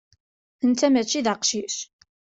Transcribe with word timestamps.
Netta 0.69 0.87
mačči 0.93 1.19
d 1.25 1.27
aqcic. 1.33 1.75